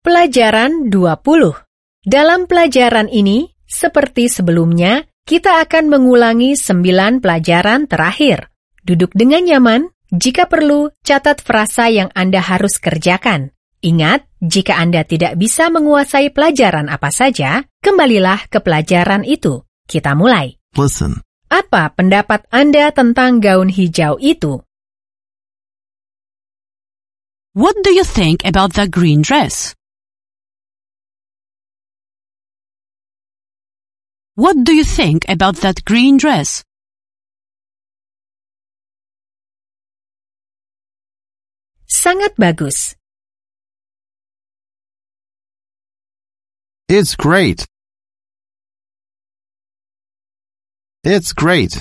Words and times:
Pelajaran 0.00 0.88
20. 0.88 1.60
Dalam 2.08 2.48
pelajaran 2.48 3.12
ini, 3.12 3.52
seperti 3.68 4.32
sebelumnya, 4.32 5.04
kita 5.28 5.60
akan 5.60 5.92
mengulangi 5.92 6.56
9 6.56 7.20
pelajaran 7.20 7.84
terakhir. 7.84 8.48
Duduk 8.80 9.12
dengan 9.12 9.44
nyaman, 9.44 9.92
jika 10.08 10.48
perlu, 10.48 10.88
catat 11.04 11.44
frasa 11.44 11.92
yang 11.92 12.08
Anda 12.16 12.40
harus 12.40 12.80
kerjakan. 12.80 13.52
Ingat, 13.84 14.24
jika 14.40 14.80
Anda 14.80 15.04
tidak 15.04 15.36
bisa 15.36 15.68
menguasai 15.68 16.32
pelajaran 16.32 16.88
apa 16.88 17.12
saja, 17.12 17.68
kembalilah 17.84 18.48
ke 18.48 18.56
pelajaran 18.64 19.20
itu. 19.28 19.68
Kita 19.84 20.16
mulai. 20.16 20.56
Listen. 20.80 21.20
Apa 21.52 21.92
pendapat 21.92 22.48
Anda 22.48 22.88
tentang 22.96 23.44
gaun 23.44 23.68
hijau 23.68 24.16
itu? 24.16 24.64
What 27.52 27.76
do 27.84 27.92
you 27.92 28.08
think 28.08 28.48
about 28.48 28.72
the 28.80 28.88
green 28.88 29.20
dress? 29.20 29.76
What 34.40 34.64
do 34.64 34.72
you 34.72 34.84
think 34.84 35.28
about 35.28 35.60
that 35.60 35.84
green 35.84 36.16
dress? 36.16 36.64
Sangat 41.84 42.40
bagus. 42.40 42.96
It's 46.88 47.20
great. 47.20 47.68
It's 51.04 51.36
great. 51.36 51.76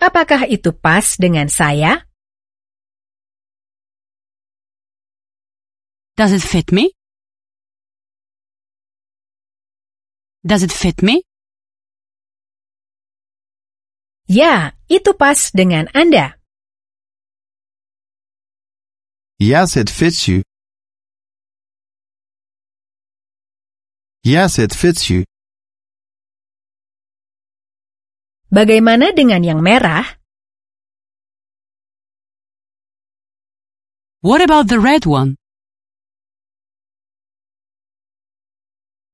Apakah 0.00 0.48
itu 0.48 0.72
pas 0.72 1.20
dengan 1.20 1.52
saya? 1.52 2.08
Does 6.16 6.32
it 6.32 6.40
fit 6.40 6.72
me? 6.72 6.96
Does 10.44 10.62
it 10.62 10.72
fit 10.72 11.02
me? 11.02 11.20
Ya, 14.30 14.78
itu 14.88 15.12
pas 15.12 15.50
dengan 15.52 15.90
Anda. 15.92 16.38
Yes, 19.40 19.76
it 19.76 19.88
fits 19.88 20.28
you. 20.28 20.44
Yes, 24.22 24.60
it 24.60 24.76
fits 24.76 25.08
you. 25.08 25.24
Bagaimana 28.52 29.16
dengan 29.16 29.40
yang 29.40 29.64
merah? 29.64 30.20
What 34.20 34.44
about 34.44 34.68
the 34.68 34.76
red 34.76 35.08
one? 35.08 35.39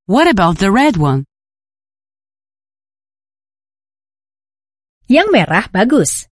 What 0.07 0.31
about 0.31 0.55
the 0.57 0.71
red 0.71 0.95
one? 0.95 1.27
Yang 5.11 5.27
merah 5.35 5.67
bagus. 5.67 6.31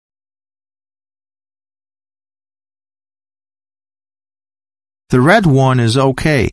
The 5.08 5.24
red 5.24 5.48
one 5.48 5.80
is 5.80 5.96
okay. 5.96 6.52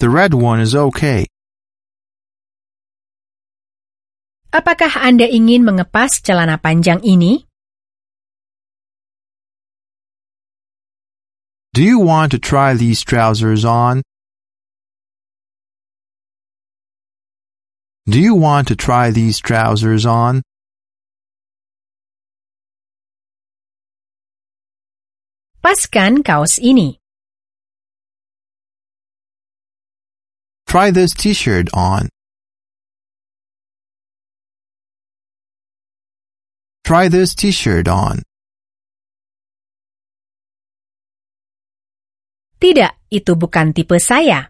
The 0.00 0.08
red 0.08 0.32
one 0.32 0.64
is 0.64 0.72
okay. 0.72 1.28
Apakah 4.48 4.96
Anda 4.96 5.28
ingin 5.28 5.60
mengepas 5.60 6.24
celana 6.24 6.56
panjang 6.56 7.04
ini? 7.04 7.44
Do 11.74 11.82
you 11.82 11.98
want 11.98 12.30
to 12.30 12.38
try 12.38 12.74
these 12.74 13.02
trousers 13.02 13.64
on? 13.64 14.02
Do 18.06 18.20
you 18.20 18.36
want 18.36 18.68
to 18.68 18.76
try 18.76 19.10
these 19.10 19.40
trousers 19.40 20.06
on? 20.06 20.42
Paskan 25.64 26.22
kaos 26.22 26.62
ini. 26.62 26.98
Try 30.68 30.92
this 30.92 31.12
t-shirt 31.12 31.70
on. 31.74 32.08
Try 36.84 37.08
this 37.08 37.34
t-shirt 37.34 37.88
on. 37.88 38.22
Tidak, 42.64 43.12
itu 43.12 43.36
bukan 43.36 43.76
tipe 43.76 44.00
saya. 44.00 44.48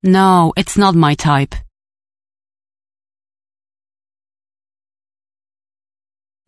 No, 0.00 0.56
it's 0.56 0.80
not 0.80 0.96
my 0.96 1.12
type. 1.12 1.52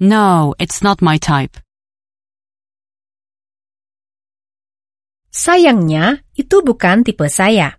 No, 0.01 0.57
it's 0.57 0.81
not 0.81 1.05
my 1.05 1.21
type. 1.21 1.61
Sayangnya, 5.29 6.25
itu 6.33 6.65
bukan 6.65 7.05
tipe 7.05 7.29
saya. 7.29 7.77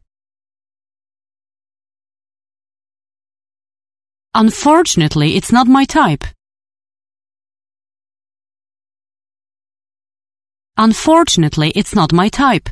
Unfortunately, 4.38 5.34
it's 5.34 5.50
not 5.50 5.66
my 5.66 5.90
type. 5.90 6.22
Unfortunately, 10.76 11.72
it's 11.76 11.94
not 11.96 12.12
my 12.12 12.30
type. 12.30 12.68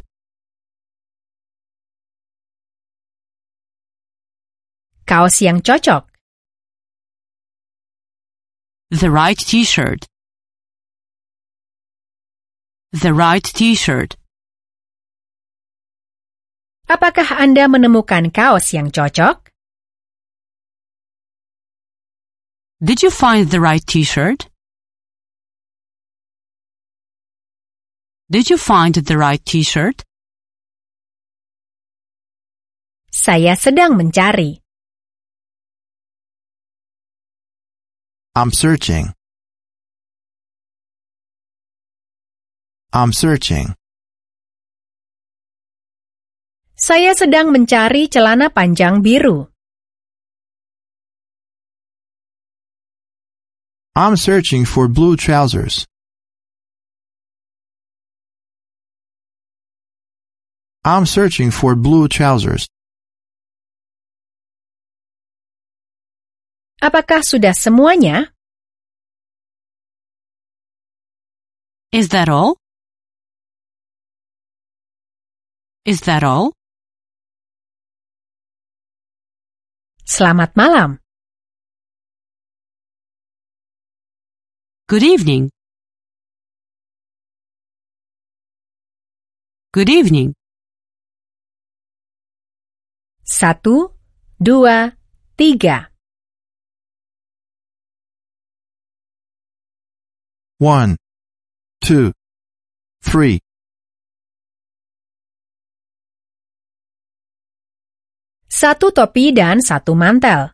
Kaos 5.05 5.41
yang 5.41 5.61
cocok. 5.61 6.09
The 8.91 9.11
right 9.11 9.37
t-shirt. 9.37 10.07
The 12.91 13.13
right 13.13 13.43
t-shirt. 13.43 14.17
Apakah 16.91 17.39
Anda 17.39 17.71
menemukan 17.71 18.35
kaos 18.35 18.75
yang 18.75 18.91
cocok? 18.91 19.47
Did 22.83 22.99
you 22.99 23.11
find 23.13 23.47
the 23.47 23.63
right 23.63 23.85
t-shirt? 23.85 24.50
Did 28.31 28.49
you 28.49 28.55
find 28.55 28.95
the 28.95 29.17
right 29.19 29.43
t-shirt? 29.43 30.07
Saya 33.11 33.59
sedang 33.59 33.99
mencari. 33.99 34.55
I'm 38.31 38.55
searching. 38.55 39.11
I'm 42.95 43.11
searching. 43.11 43.75
Saya 46.79 47.11
sedang 47.11 47.51
mencari 47.51 48.07
celana 48.07 48.47
panjang 48.47 49.03
biru. 49.03 49.51
I'm 53.91 54.15
searching 54.15 54.63
for 54.63 54.87
blue 54.87 55.19
trousers. 55.19 55.90
I'm 60.83 61.05
searching 61.05 61.51
for 61.51 61.75
blue 61.75 62.07
trousers. 62.07 62.65
Apakah 66.81 67.21
sudah 67.21 67.53
semuanya? 67.53 68.33
Is 71.93 72.09
that 72.09 72.33
all? 72.33 72.57
Is 75.85 76.01
that 76.09 76.25
all? 76.25 76.57
Selamat 80.01 80.57
malam. 80.57 80.97
Good 84.89 85.05
evening. 85.05 85.53
Good 89.77 89.93
evening. 89.93 90.40
Satu, 93.31 93.95
dua, 94.35 94.91
tiga. 95.39 95.87
One, 100.59 100.99
two, 101.79 102.11
three. 102.99 103.39
Satu 108.51 108.91
topi 108.91 109.31
dan 109.31 109.63
satu 109.63 109.95
mantel. 109.95 110.51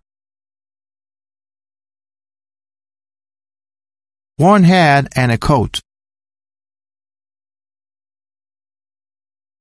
One 4.38 4.62
hat 4.70 5.10
and 5.18 5.34
a 5.34 5.42
coat. 5.42 5.82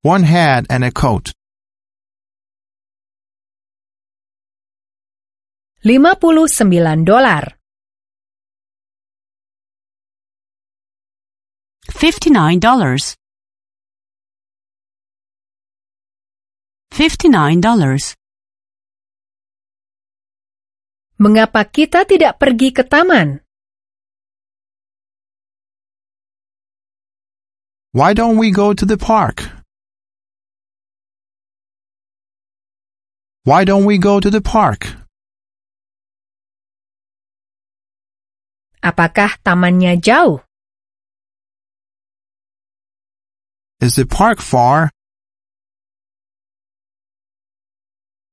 One 0.05 0.21
hat 0.21 0.69
and 0.69 0.85
a 0.85 0.93
coat. 0.93 1.36
59 5.87 7.05
dolar. 7.07 7.55
Fifty-nine 11.87 12.59
dollars. 12.59 13.15
Fifty-nine 16.91 17.63
dollars. 17.63 18.19
Mengapa 21.23 21.63
kita 21.63 22.03
tidak 22.03 22.35
pergi 22.35 22.75
ke 22.75 22.83
taman? 22.83 23.39
Why 27.95 28.11
don't 28.11 28.35
we 28.35 28.51
go 28.51 28.75
to 28.75 28.83
the 28.83 28.99
park? 28.99 29.39
Why 33.47 33.63
don't 33.63 33.87
we 33.87 33.95
go 33.95 34.19
to 34.19 34.27
the 34.27 34.43
park? 34.43 35.06
Apakah 38.87 39.35
tamannya 39.43 39.99
jauh? 39.99 40.39
Is 43.83 43.99
the 43.99 44.07
park 44.07 44.39
far? 44.39 44.87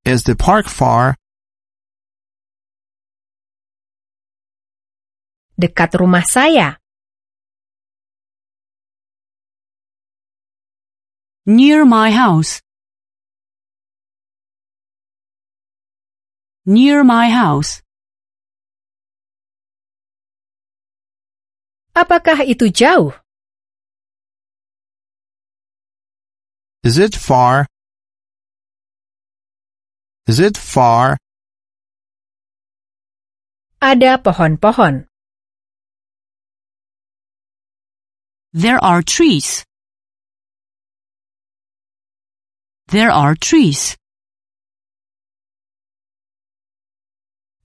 Is 0.06 0.22
the 0.22 0.38
park 0.38 0.70
far? 0.70 1.18
Dekat 5.58 5.90
rumah 5.98 6.22
saya. 6.22 6.78
Near 11.50 11.82
my 11.82 12.14
house. 12.14 12.62
Near 16.64 17.02
my 17.02 17.28
house. 17.28 17.83
Apakah 21.94 22.42
itu 22.42 22.74
jauh? 22.74 23.14
Is 26.82 26.98
it 26.98 27.14
far? 27.14 27.70
Is 30.26 30.42
it 30.42 30.58
far? 30.58 31.14
Ada 33.78 34.18
pohon-pohon. 34.18 35.06
There 38.50 38.82
are 38.82 38.98
trees. 39.06 39.62
There 42.90 43.14
are 43.14 43.38
trees. 43.38 43.94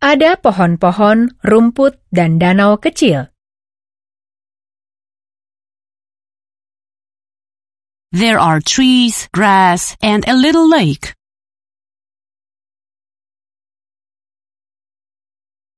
Ada 0.05 0.37
pohon-pohon, 0.37 1.33
rumput, 1.41 1.97
dan 2.13 2.37
danau 2.37 2.77
kecil. 2.77 3.33
There 8.11 8.39
are 8.39 8.59
trees, 8.59 9.29
grass, 9.31 9.95
and 10.01 10.27
a 10.27 10.33
little 10.33 10.67
lake. 10.67 11.13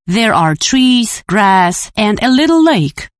There 0.07 0.33
are 0.33 0.55
trees, 0.55 1.23
grass, 1.27 1.91
and 1.95 2.23
a 2.23 2.31
little 2.31 2.63
lake. 2.63 3.11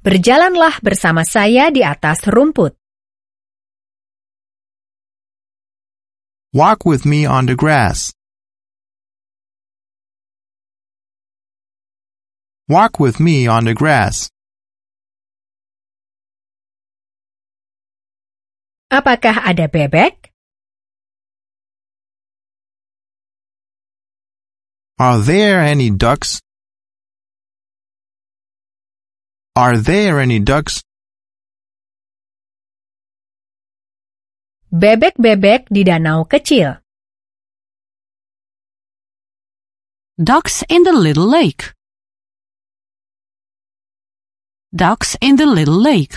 Berjalanlah 0.00 0.80
bersama 0.80 1.28
saya 1.28 1.68
di 1.68 1.84
atas 1.84 2.24
rumput. 2.24 2.72
Walk 6.56 6.88
with 6.88 7.04
me 7.04 7.28
on 7.28 7.44
the 7.44 7.54
grass. 7.54 8.16
Walk 12.70 13.00
with 13.02 13.18
me 13.18 13.50
on 13.50 13.66
the 13.66 13.74
grass. 13.74 14.30
Apakah 18.94 19.42
ada 19.42 19.66
bebek? 19.66 20.30
Are 25.02 25.18
there 25.18 25.66
any 25.66 25.90
ducks? 25.90 26.38
Are 29.58 29.74
there 29.74 30.22
any 30.22 30.38
ducks? 30.38 30.86
Bebek-bebek 34.70 35.74
di 35.74 35.82
danau 35.82 36.22
kecil. 36.22 36.78
Ducks 40.14 40.62
in 40.70 40.86
the 40.86 40.94
little 40.94 41.26
lake. 41.26 41.74
Ducks 44.72 45.16
in 45.20 45.34
the 45.34 45.46
little 45.46 45.82
lake. 45.82 46.14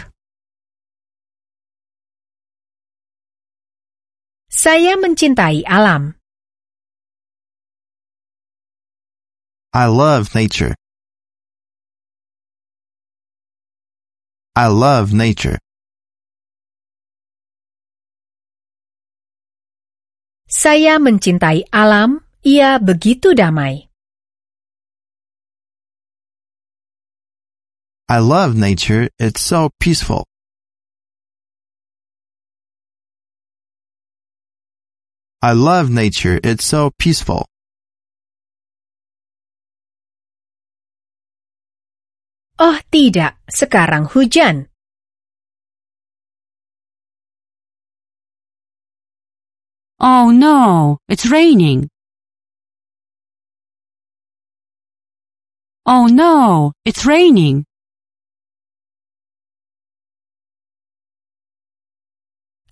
Saya 4.46 4.94
mencintai 4.94 5.66
alam. 5.66 6.14
I 9.74 9.90
love 9.90 10.38
nature. 10.38 10.78
I 14.54 14.70
love 14.70 15.18
nature. 15.18 15.58
Saya 20.46 21.02
mencintai 21.02 21.66
alam, 21.74 22.22
ia 22.46 22.78
begitu 22.78 23.34
damai. 23.34 23.93
I 28.10 28.20
love 28.20 28.56
nature. 28.56 29.10
It's 29.18 29.42
so 29.42 29.70
peaceful. 29.80 30.26
I 35.42 35.54
love 35.54 35.90
nature. 35.90 36.40
It's 36.44 36.66
so 36.66 36.92
peaceful. 37.00 37.46
Oh 42.60 42.80
tidak, 42.92 43.40
sekarang 43.52 44.08
hujan. 44.08 44.72
Oh 50.00 50.32
no, 50.32 51.00
it's 51.08 51.26
raining. 51.28 51.88
Oh 55.86 56.08
no, 56.08 56.72
it's 56.86 57.04
raining. 57.04 57.66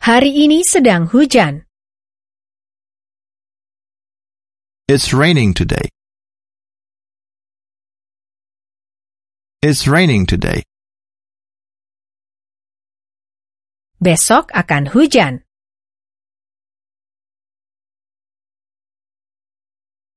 Hari 0.02 0.34
ini 0.34 0.66
sedang 0.66 1.06
hujan. 1.14 1.62
It's 4.90 5.14
raining 5.14 5.54
today. 5.54 5.94
It's 9.62 9.86
raining 9.86 10.26
today. 10.26 10.66
Besok 14.02 14.50
akan 14.58 14.90
hujan. 14.90 15.46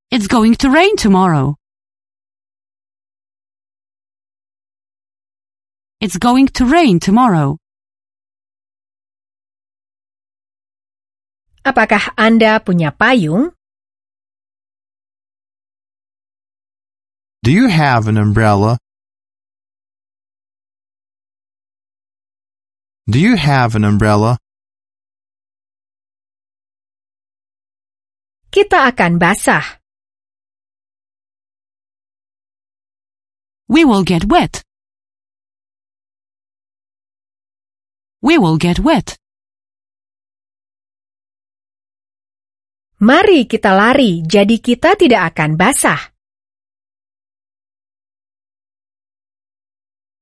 It's 0.09 0.25
going 0.25 0.57
to 0.65 0.73
rain 0.73 0.97
tomorrow. 0.97 1.61
It's 6.01 6.17
going 6.17 6.49
to 6.57 6.65
rain 6.65 6.97
tomorrow. 6.97 7.61
Apakah 11.65 12.13
Anda 12.13 12.61
punya 12.61 12.93
payung? 12.93 13.49
Do 17.41 17.49
you 17.49 17.65
have 17.73 18.05
an 18.05 18.21
umbrella? 18.21 18.77
Do 23.09 23.17
you 23.17 23.33
have 23.33 23.73
an 23.73 23.81
umbrella? 23.81 24.37
Kita 28.53 28.85
akan 28.93 29.17
basah. 29.17 29.81
We 33.65 33.81
will 33.81 34.05
get 34.05 34.29
wet. 34.29 34.61
We 38.21 38.37
will 38.37 38.57
get 38.61 38.77
wet. 38.77 39.17
Mari 43.05 43.45
kita 43.45 43.69
lari, 43.77 44.25
jadi 44.25 44.57
kita 44.57 44.97
tidak 44.97 45.29
akan 45.29 45.53
basah. 45.61 46.09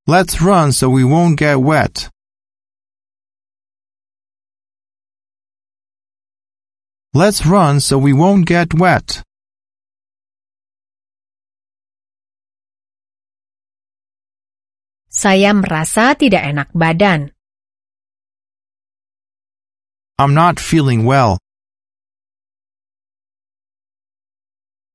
Let's 0.03 0.43
run 0.43 0.75
so 0.75 0.91
we 0.91 1.07
won't 1.07 1.39
get 1.39 1.63
wet. 1.63 2.11
Let's 7.15 7.47
run 7.47 7.79
so 7.79 7.95
we 7.95 8.11
won't 8.11 8.43
get 8.43 8.75
wet. 8.75 9.23
Saya 15.07 15.55
merasa 15.55 16.19
tidak 16.19 16.43
enak 16.51 16.67
badan. 16.75 17.31
I'm 20.19 20.35
not 20.35 20.59
feeling 20.59 21.07
well. 21.07 21.42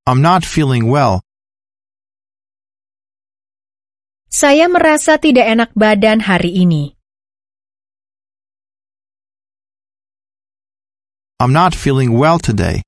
I'm 0.09 0.23
not 0.23 0.41
feeling 0.41 0.89
well. 0.89 1.21
Saya 4.33 4.65
merasa 4.65 5.21
tidak 5.21 5.45
enak 5.45 5.71
badan 5.77 6.25
hari 6.25 6.65
ini. 6.65 6.97
I'm 11.37 11.53
not 11.53 11.77
feeling 11.77 12.17
well 12.17 12.41
today. 12.41 12.81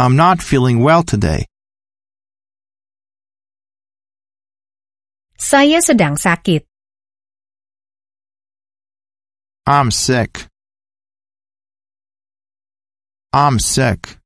I'm 0.00 0.16
not 0.16 0.40
feeling 0.40 0.80
well 0.80 1.04
today. 1.04 1.44
Saya 5.36 5.84
sedang 5.84 6.16
sakit. 6.16 6.64
I'm 9.68 9.92
sick. 9.92 10.48
I'm 13.34 13.58
sick. 13.58 14.22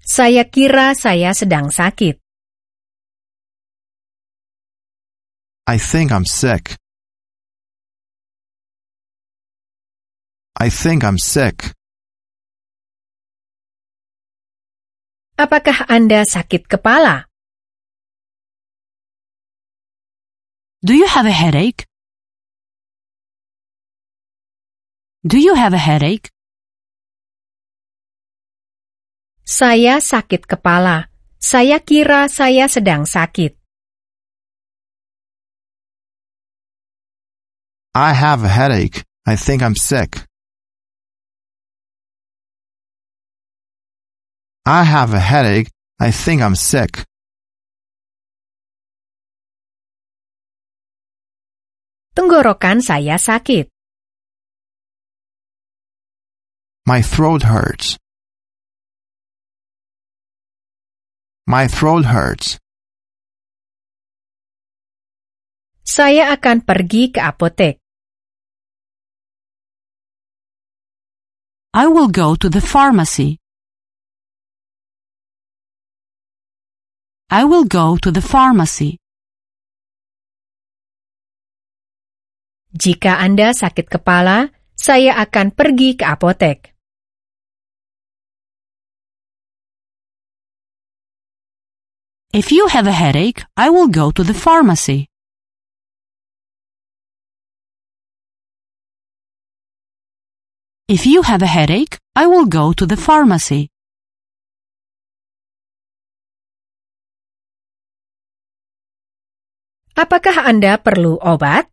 Saya 0.00 0.48
kira 0.48 0.96
saya 0.96 1.36
sedang 1.36 1.68
sakit. 1.68 2.16
I 5.68 5.76
think 5.76 6.08
I'm 6.08 6.24
sick. 6.24 6.80
I 10.56 10.72
think 10.72 11.04
I'm 11.04 11.20
sick. 11.20 11.76
Apakah 15.36 15.84
Anda 15.84 16.24
sakit 16.24 16.64
kepala? 16.64 17.28
Do 20.80 20.96
you 20.96 21.04
have 21.12 21.28
a 21.28 21.36
headache? 21.36 21.84
Do 25.28 25.36
you 25.36 25.52
have 25.52 25.76
a 25.76 25.82
headache? 25.84 26.32
Saya 29.48 29.96
sakit 29.96 30.44
kepala. 30.44 31.08
Saya 31.40 31.80
kira 31.80 32.28
saya 32.28 32.68
sedang 32.68 33.08
sakit. 33.08 33.56
I 37.96 38.12
have 38.12 38.44
a 38.44 38.52
headache. 38.52 39.08
I 39.24 39.40
think 39.40 39.64
I'm 39.64 39.72
sick. 39.72 40.20
I 44.68 44.84
have 44.84 45.16
a 45.16 45.22
headache. 45.24 45.72
I 45.96 46.12
think 46.12 46.44
I'm 46.44 46.52
sick. 46.52 47.08
Tenggorokan 52.12 52.84
saya 52.84 53.16
sakit. 53.16 53.72
My 56.84 57.00
throat 57.00 57.48
hurts. 57.48 57.96
My 61.48 61.64
throat 61.64 62.04
hurts. 62.12 62.60
Saya 65.80 66.36
akan 66.36 66.60
pergi 66.60 67.08
ke 67.08 67.24
apotek. 67.24 67.80
I 71.72 71.88
will 71.88 72.12
go 72.12 72.36
to 72.36 72.52
the 72.52 72.60
pharmacy. 72.60 73.40
I 77.32 77.48
will 77.48 77.64
go 77.64 77.96
to 77.96 78.12
the 78.12 78.20
pharmacy. 78.20 79.00
Jika 82.76 83.24
Anda 83.24 83.56
sakit 83.56 83.88
kepala, 83.88 84.52
saya 84.76 85.16
akan 85.16 85.56
pergi 85.56 85.96
ke 85.96 86.04
apotek. 86.04 86.76
If 92.30 92.52
you 92.52 92.68
have 92.68 92.86
a 92.86 92.92
headache, 92.92 93.40
I 93.56 93.70
will 93.70 93.88
go 93.88 94.10
to 94.12 94.22
the 94.22 94.34
pharmacy. 94.34 95.08
If 100.88 101.06
you 101.06 101.22
have 101.22 101.40
a 101.40 101.46
headache, 101.48 101.96
I 102.14 102.26
will 102.26 102.44
go 102.44 102.74
to 102.74 102.84
the 102.84 103.00
pharmacy. 103.00 103.72
Apakah 109.96 110.52
Anda 110.52 110.76
perlu 110.76 111.16
obat? 111.24 111.72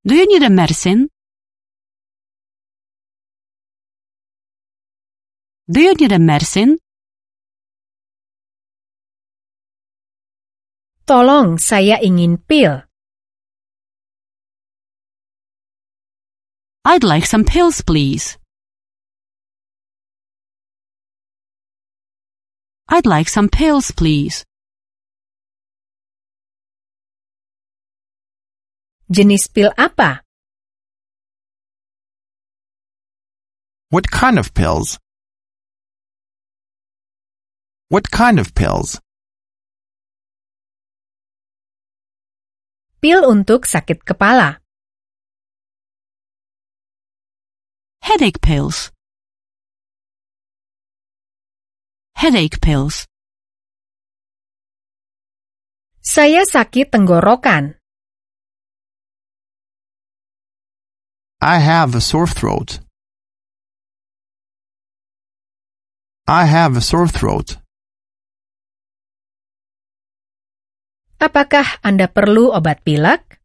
Do 0.00 0.16
you 0.16 0.24
need 0.24 0.42
a 0.42 0.48
medicine? 0.48 1.12
Do 5.70 5.78
you 5.78 5.94
need 5.94 6.10
a 6.10 6.18
medicine? 6.18 6.82
Tolong, 11.06 11.62
saya 11.62 12.02
ingin 12.02 12.42
pil. 12.42 12.82
I'd 16.82 17.06
like 17.06 17.22
some 17.22 17.46
pills, 17.46 17.86
please. 17.86 18.34
I'd 22.90 23.06
like 23.06 23.30
some 23.30 23.46
pills, 23.46 23.94
please. 23.94 24.42
Jenis 29.06 29.46
pil 29.46 29.70
apa? 29.78 30.26
What 33.94 34.10
kind 34.10 34.34
of 34.34 34.50
pills? 34.50 34.98
What 37.90 38.06
kind 38.08 38.38
of 38.38 38.54
pills? 38.54 39.02
Pil 43.02 43.26
untuk 43.26 43.66
sakit 43.66 44.06
kepala. 44.06 44.62
Headache 47.98 48.38
pills. 48.38 48.94
Headache 52.14 52.62
pills. 52.62 53.10
Saya 55.98 56.46
sakit 56.46 56.94
tenggorokan. 56.94 57.74
I 61.42 61.58
have 61.58 61.98
a 61.98 62.02
sore 62.04 62.30
throat. 62.30 62.78
I 66.30 66.46
have 66.46 66.78
a 66.78 66.84
sore 66.84 67.10
throat. 67.10 67.58
Apakah 71.20 71.84
Anda 71.84 72.08
perlu 72.08 72.48
obat 72.48 72.80
pilek? 72.80 73.44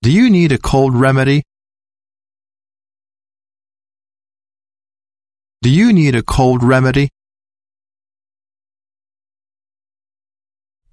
Do 0.00 0.08
you 0.08 0.32
need 0.32 0.48
a 0.48 0.56
cold 0.56 0.96
remedy? 0.96 1.44
Do 5.60 5.68
you 5.68 5.92
need 5.92 6.16
a 6.16 6.24
cold 6.24 6.64
remedy? 6.64 7.12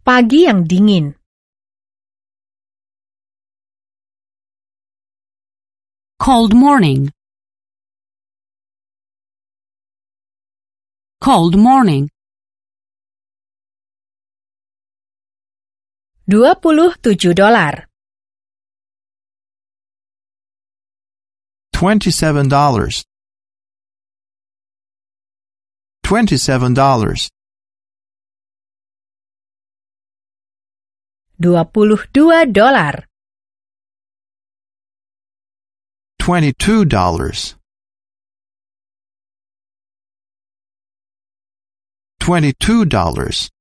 Pagi 0.03 0.43
yang 0.43 0.67
dingin. 0.67 1.15
Cold 6.19 6.51
morning. 6.51 7.15
Cold 11.23 11.55
morning. 11.55 12.14
27 16.27 17.35
dolar. 17.35 17.85
Twenty-seven 21.71 22.49
dollars. 22.49 23.05
Twenty-seven 26.01 26.73
dollars. 26.73 27.29
Dua 31.39 31.63
puluh 31.65 32.01
dua 32.11 32.47
dolar. 32.47 33.05
Twenty-two 36.17 36.85
dollars. 36.85 37.55
Twenty-two 42.19 42.85
dollars. 42.85 43.51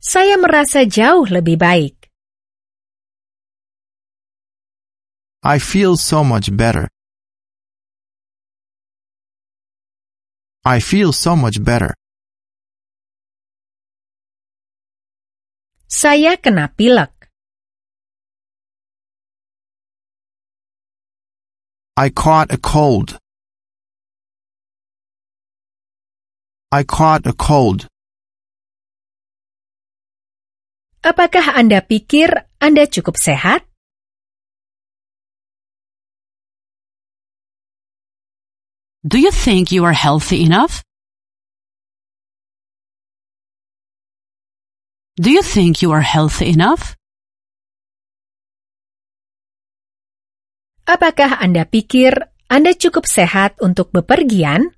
Saya 0.00 0.40
merasa 0.40 0.88
jauh 0.88 1.28
lebih 1.28 1.60
baik. 1.60 2.08
I 5.44 5.60
feel 5.60 6.00
so 6.00 6.24
much 6.24 6.48
better. 6.48 6.88
I 10.64 10.80
feel 10.80 11.12
so 11.12 11.36
much 11.36 11.60
better. 11.60 11.92
Saya 15.84 16.40
kena 16.40 16.72
pilek. 16.72 17.28
I 22.00 22.08
caught 22.08 22.48
a 22.48 22.56
cold. 22.56 23.20
I 26.72 26.88
caught 26.88 27.28
a 27.28 27.36
cold. 27.36 27.84
Apakah 31.00 31.56
Anda 31.56 31.80
pikir 31.80 32.28
Anda 32.60 32.84
cukup 32.84 33.16
sehat? 33.16 33.64
Do 39.00 39.16
you 39.16 39.32
think 39.32 39.72
you 39.72 39.88
are 39.88 39.96
healthy 39.96 40.44
enough? 40.44 40.84
Do 45.16 45.32
you 45.32 45.40
think 45.40 45.80
you 45.80 45.88
are 45.96 46.04
healthy 46.04 46.52
enough? 46.52 47.00
Apakah 50.84 51.40
Anda 51.40 51.64
pikir 51.64 52.28
Anda 52.52 52.76
cukup 52.76 53.08
sehat 53.08 53.56
untuk 53.64 53.88
bepergian? 53.96 54.76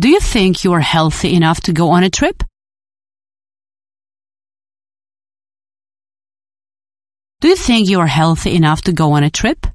Do 0.00 0.08
you 0.08 0.16
think 0.16 0.64
you 0.64 0.72
are 0.72 0.80
healthy 0.80 1.36
enough 1.36 1.60
to 1.68 1.76
go 1.76 1.90
on 1.92 2.00
a 2.00 2.08
trip? 2.08 2.40
Do 7.44 7.52
you 7.52 7.56
think 7.56 7.84
you 7.84 8.00
are 8.00 8.08
healthy 8.08 8.56
enough 8.56 8.80
to 8.88 8.96
go 8.96 9.12
on 9.12 9.24
a 9.24 9.28
trip? 9.28 9.68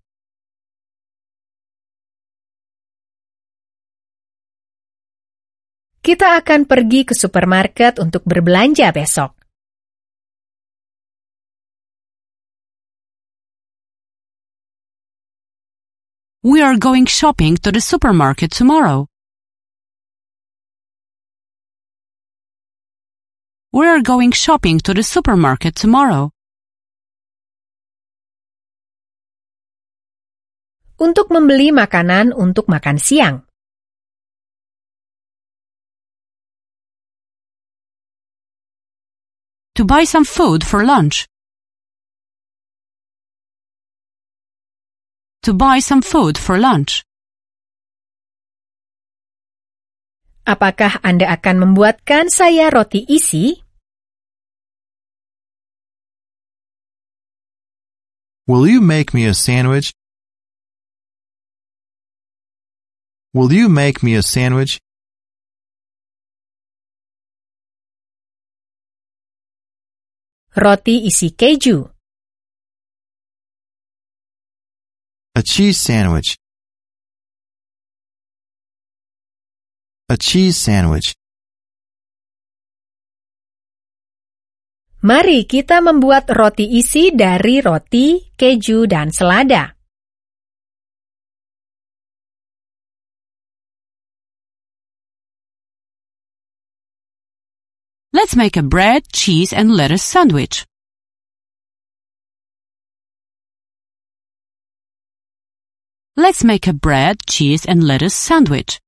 Kita 6.01 6.41
akan 6.41 6.65
pergi 6.65 7.05
ke 7.05 7.13
supermarket 7.13 8.01
untuk 8.01 8.25
berbelanja 8.25 8.89
besok. 8.89 9.37
We 16.41 16.65
are 16.65 16.81
going 16.81 17.05
shopping 17.05 17.61
to 17.61 17.69
the 17.69 17.81
supermarket 17.81 18.49
tomorrow. 18.49 19.05
We 23.75 23.91
are 23.91 23.99
going 23.99 24.31
shopping 24.31 24.79
to 24.87 24.95
the 24.95 25.03
supermarket 25.03 25.75
tomorrow. 25.75 26.31
Untuk 30.95 31.27
membeli 31.27 31.75
makanan 31.75 32.31
untuk 32.31 32.71
makan 32.71 32.95
siang. 32.95 33.43
To 39.75 39.83
buy 39.83 40.07
some 40.07 40.23
food 40.23 40.63
for 40.63 40.87
lunch. 40.87 41.27
To 45.43 45.51
buy 45.51 45.83
some 45.83 45.99
food 45.99 46.39
for 46.39 46.55
lunch. 46.55 47.03
Apakah 50.47 51.03
Anda 51.03 51.27
akan 51.35 51.59
membuatkan 51.59 52.31
saya 52.31 52.71
roti 52.71 53.03
isi? 53.03 53.64
Will 58.47 58.67
you 58.67 58.79
make 58.79 59.11
me 59.11 59.25
a 59.25 59.33
sandwich? 59.33 59.91
Will 63.33 63.51
you 63.51 63.69
make 63.69 64.03
me 64.03 64.13
a 64.15 64.21
sandwich? 64.21 64.79
Roti 70.55 71.05
isi 71.07 71.31
keju. 71.31 71.89
A 75.35 75.41
cheese 75.41 75.79
sandwich. 75.79 76.37
A 80.07 80.17
cheese 80.17 80.55
sandwich. 80.57 81.15
Mari 85.05 85.45
kita 85.45 85.85
membuat 85.85 86.33
roti 86.33 86.81
isi 86.81 87.13
dari 87.13 87.61
roti, 87.61 88.17
keju, 88.33 88.89
dan 88.89 89.13
selada. 89.13 89.77
Let's 98.09 98.33
make 98.33 98.57
a 98.57 98.65
bread, 98.65 99.05
cheese 99.13 99.53
and 99.53 99.77
lettuce 99.77 100.01
sandwich. 100.01 100.65
Let's 106.17 106.41
make 106.41 106.65
a 106.65 106.73
bread, 106.73 107.21
cheese 107.29 107.69
and 107.69 107.85
lettuce 107.85 108.17
sandwich. 108.17 108.81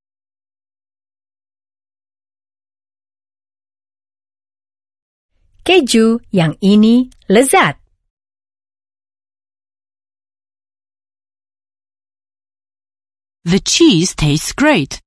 Keju 5.67 6.23
yang 6.31 6.55
ini 6.63 7.11
lezat. 7.27 7.75
The 13.43 13.59
cheese 13.59 14.15
tastes 14.15 14.55
great. 14.55 15.03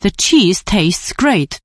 The 0.00 0.08
cheese 0.08 0.64
tastes 0.64 1.12
great. 1.12 1.60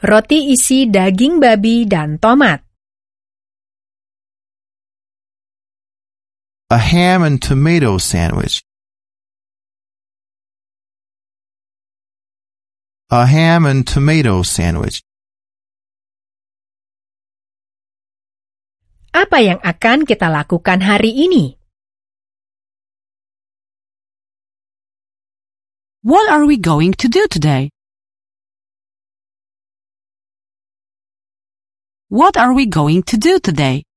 Roti 0.00 0.56
isi 0.56 0.88
daging 0.88 1.36
babi 1.36 1.84
dan 1.84 2.16
tomat. 2.16 2.64
A 6.72 6.80
ham 6.80 7.20
and 7.28 7.44
tomato 7.44 8.00
sandwich. 8.00 8.64
A 13.08 13.24
ham 13.24 13.64
and 13.64 13.88
tomato 13.88 14.44
sandwich. 14.44 15.00
Apa 19.16 19.40
yang 19.40 19.56
akan 19.64 20.04
kita 20.04 20.28
lakukan 20.28 20.84
hari 20.84 21.16
ini? 21.16 21.56
What 26.04 26.28
are 26.28 26.44
we 26.44 26.60
going 26.60 26.92
to 27.00 27.08
do 27.08 27.24
today? 27.32 27.72
What 32.12 32.36
are 32.36 32.52
we 32.52 32.68
going 32.68 33.08
to 33.08 33.16
do 33.16 33.40
today? 33.40 33.88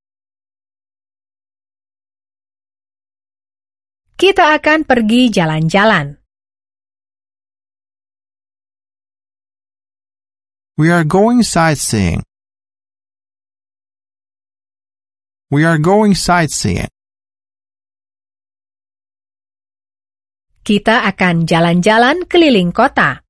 Kita 4.16 4.56
akan 4.56 4.88
pergi 4.88 5.28
jalan-jalan. 5.36 6.21
We 10.82 10.90
are 10.90 11.04
going 11.04 11.44
sightseeing. 11.44 12.24
We 15.52 15.62
are 15.64 15.78
going 15.78 16.18
sightseeing. 16.18 16.90
Kita 20.66 21.06
akan 21.06 21.46
jalan-jalan 21.46 22.26
keliling 22.26 22.74
kota. 22.74 23.22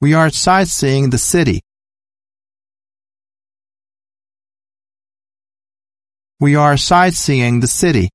We 0.00 0.16
are 0.16 0.32
sightseeing 0.32 1.12
the 1.12 1.20
city. 1.20 1.60
We 6.40 6.56
are 6.56 6.80
sightseeing 6.80 7.60
the 7.60 7.68
city. 7.68 8.08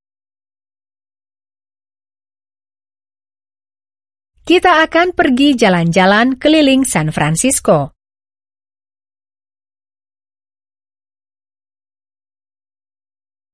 Kita 4.48 4.80
akan 4.80 5.12
pergi 5.12 5.60
jalan-jalan 5.60 6.40
keliling 6.40 6.80
San 6.88 7.12
Francisco. 7.12 7.92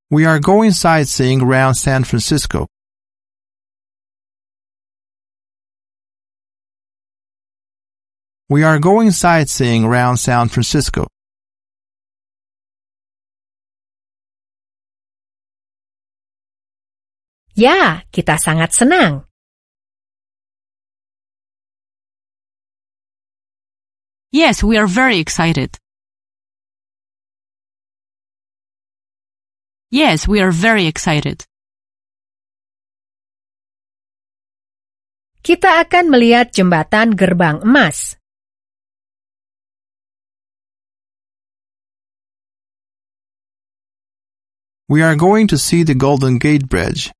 We 0.06 0.22
are 0.22 0.38
going 0.38 0.70
sightseeing 0.70 1.42
around 1.42 1.74
San 1.74 2.06
Francisco. 2.06 2.70
We 8.46 8.62
are 8.62 8.78
going 8.78 9.10
sightseeing 9.10 9.82
around 9.82 10.22
San 10.22 10.46
Francisco. 10.46 11.10
Ya, 17.58 18.06
kita 18.14 18.38
sangat 18.38 18.70
senang. 18.70 19.33
Yes, 24.34 24.64
we 24.64 24.78
are 24.78 24.88
very 24.88 25.22
excited. 25.22 25.78
Yes, 29.94 30.26
we 30.26 30.42
are 30.42 30.50
very 30.50 30.90
excited. 30.90 31.46
Kita 35.38 35.86
akan 35.86 36.10
melihat 36.10 36.50
jembatan 36.50 37.14
gerbang 37.14 37.62
emas. 37.62 38.18
We 44.90 44.98
are 45.06 45.14
going 45.14 45.46
to 45.54 45.58
see 45.62 45.86
the 45.86 45.94
Golden 45.94 46.42
Gate 46.42 46.66
Bridge. 46.66 47.14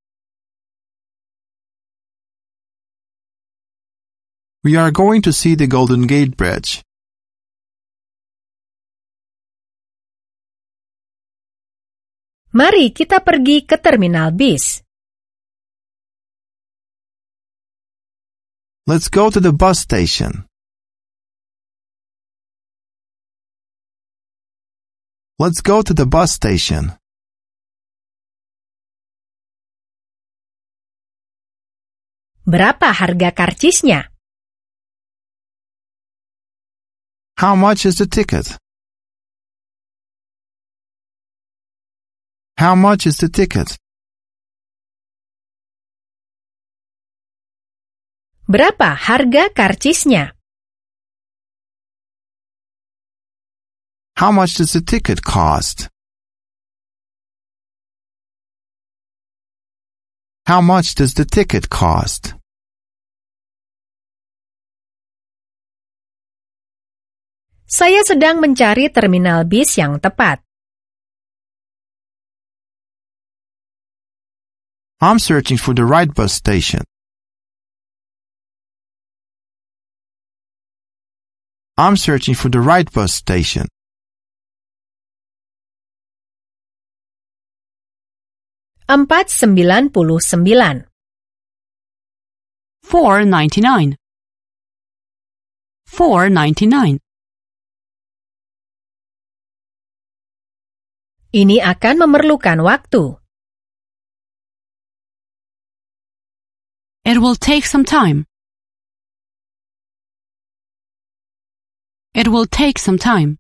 We 4.67 4.75
are 4.75 4.91
going 4.91 5.23
to 5.23 5.31
see 5.31 5.55
the 5.55 5.71
Golden 5.71 6.11
Gate 6.11 6.35
Bridge. 6.35 6.83
Mari 12.55 12.95
kita 12.95 13.19
pergi 13.19 13.67
ke 13.67 13.83
terminal 13.83 14.31
bis. 14.31 14.79
Let's 18.87 19.11
go 19.11 19.27
to 19.27 19.43
the 19.43 19.51
bus 19.51 19.83
station. 19.83 20.47
Let's 25.35 25.67
go 25.67 25.83
to 25.83 25.91
the 25.91 26.07
bus 26.07 26.31
station. 26.31 26.95
Berapa 32.47 32.95
harga 32.95 33.35
karcisnya? 33.35 34.15
How 37.35 37.59
much 37.59 37.83
is 37.83 37.99
the 37.99 38.07
ticket? 38.07 38.63
How 42.57 42.77
much 42.77 43.07
is 43.07 43.19
the 43.19 43.29
ticket? 43.29 43.75
Berapa 48.47 48.95
harga 48.95 49.51
karcisnya? 49.51 50.39
How 54.15 54.31
much 54.31 54.55
does 54.55 54.71
the 54.71 54.87
ticket 54.87 55.27
cost? 55.27 55.91
How 60.47 60.63
much 60.63 60.95
does 60.95 61.19
the 61.19 61.27
ticket 61.27 61.67
cost? 61.67 62.39
Saya 67.67 68.07
sedang 68.07 68.39
mencari 68.39 68.95
terminal 68.95 69.43
bis 69.43 69.75
yang 69.75 69.99
tepat. 69.99 70.39
I'm 75.05 75.21
searching 75.21 75.59
for 75.59 75.75
the 75.75 75.85
right 75.85 76.09
bus 76.09 76.33
station. 76.33 76.81
I'm 81.77 82.01
searching 82.01 82.33
for 82.33 82.49
the 82.49 82.65
right 82.65 82.89
bus 82.89 83.13
station. 83.13 83.69
Empat 88.89 89.29
sembilan 89.29 89.93
puluh 89.93 90.25
sembilan. 90.25 90.89
4.99. 92.89 94.01
4.99. 95.85 96.97
Ini 101.37 101.57
akan 101.61 101.95
memerlukan 102.09 102.65
waktu. 102.65 103.24
It 107.05 107.21
will 107.21 107.37
take 107.37 107.67
some 107.67 107.85
time. 107.85 108.25
It 112.15 112.29
will 112.29 112.47
take 112.47 112.79
some 112.81 112.97
time. 112.97 113.37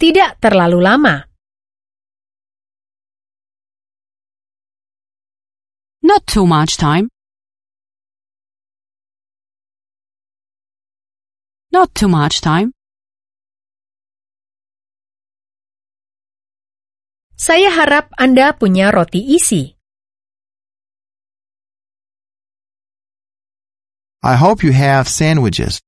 Tidak 0.00 0.40
terlalu 0.40 0.80
lama. 0.80 1.16
Not 6.00 6.24
too 6.26 6.48
much 6.48 6.80
time. 6.80 7.12
Not 11.68 11.92
too 11.92 12.08
much 12.08 12.40
time. 12.40 12.72
Saya 17.36 17.68
harap 17.74 18.08
Anda 18.16 18.56
punya 18.56 18.88
roti 18.88 19.36
isi. 19.36 19.71
I 24.24 24.36
hope 24.36 24.62
you 24.62 24.70
have 24.70 25.08
sandwiches. 25.08 25.80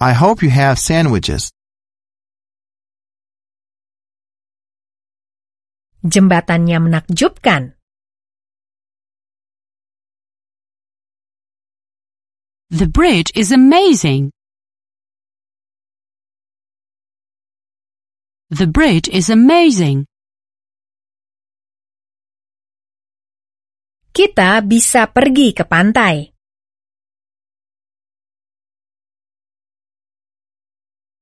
I 0.00 0.12
hope 0.14 0.42
you 0.42 0.48
have 0.48 0.78
sandwiches. 0.78 1.52
Jembatannya 6.00 6.80
menakjubkan. 6.80 7.76
The 12.70 12.88
bridge 12.88 13.32
is 13.34 13.52
amazing. 13.52 14.32
The 18.48 18.66
bridge 18.66 19.08
is 19.12 19.28
amazing. 19.28 20.06
Kita 24.18 24.58
bisa 24.66 25.06
pergi 25.06 25.54
ke 25.54 25.62
pantai. 25.62 26.26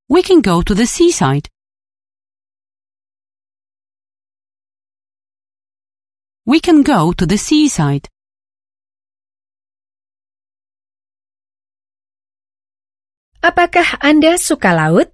We 0.09 0.25
can 0.25 0.41
go 0.41 0.65
to 0.65 0.73
the 0.73 0.89
seaside. 0.89 1.53
We 6.49 6.57
can 6.65 6.81
go 6.81 7.13
to 7.13 7.29
the 7.29 7.37
seaside. 7.37 8.09
Apakah 13.45 14.01
Anda 14.01 14.41
suka 14.41 14.73
laut? 14.73 15.13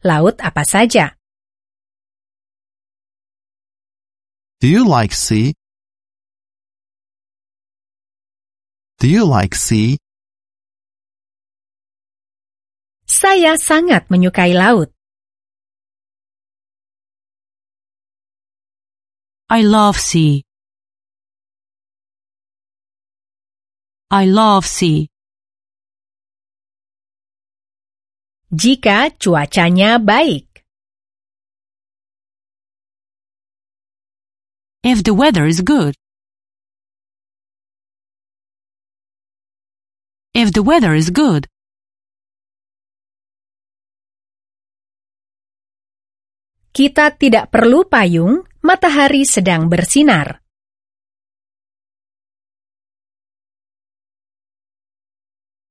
Laut 0.00 0.40
apa 0.40 0.64
saja? 0.64 1.12
Do 4.64 4.72
you 4.72 4.88
like 4.88 5.12
sea? 5.12 5.57
Do 8.98 9.06
you 9.06 9.22
like 9.22 9.54
sea? 9.54 9.94
Saya 13.06 13.54
sangat 13.54 14.10
menyukai 14.10 14.58
laut. 14.58 14.90
I 19.46 19.62
love 19.62 20.02
sea. 20.02 20.42
I 24.10 24.26
love 24.26 24.66
sea. 24.66 25.06
Jika 28.50 29.14
cuacanya 29.14 30.02
baik. 30.02 30.66
If 34.82 35.06
the 35.06 35.14
weather 35.14 35.46
is 35.46 35.62
good. 35.62 35.94
if 40.38 40.54
the 40.54 40.62
weather 40.62 40.94
is 40.94 41.10
good. 41.10 41.50
Kita 46.70 47.10
tidak 47.18 47.50
perlu 47.50 47.90
payung, 47.90 48.46
matahari 48.62 49.26
sedang 49.26 49.66
bersinar. 49.66 50.38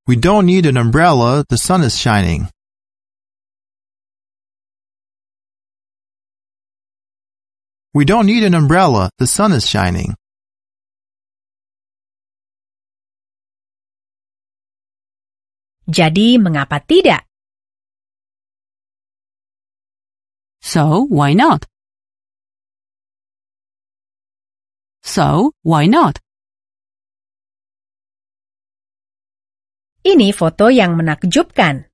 We 0.03 0.19
don't 0.19 0.43
need 0.43 0.67
an 0.67 0.75
umbrella, 0.75 1.47
the 1.47 1.55
sun 1.55 1.87
is 1.87 1.95
shining. 1.95 2.51
We 7.95 8.03
don't 8.03 8.27
need 8.27 8.43
an 8.43 8.51
umbrella, 8.51 9.15
the 9.15 9.27
sun 9.31 9.55
is 9.55 9.63
shining. 9.63 10.19
Jadi, 15.87 16.35
mengapa 16.35 16.83
tidak? 16.83 17.23
So, 20.59 21.07
why 21.07 21.31
not? 21.31 21.63
So, 24.99 25.55
why 25.63 25.87
not? 25.87 26.19
Ini 30.03 30.35
foto 30.35 30.67
yang 30.67 30.99
menakjubkan. 30.99 31.87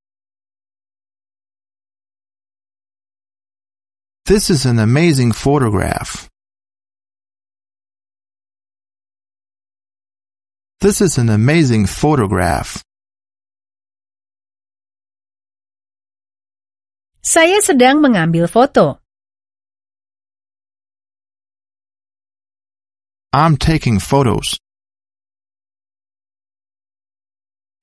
This 4.26 4.50
is 4.50 4.66
an 4.66 4.82
amazing 4.82 5.38
photograph. 5.38 6.30
This 10.82 11.02
is 11.02 11.22
an 11.22 11.30
amazing 11.30 11.86
photograph. 11.86 12.82
Saya 17.24 17.64
sedang 17.64 18.04
mengambil 18.04 18.52
foto. 18.52 19.00
I'm 23.32 23.56
taking 23.56 24.04
photos. 24.04 24.60